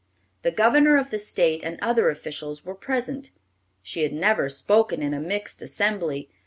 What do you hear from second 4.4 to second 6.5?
spoken in a mixed assembly.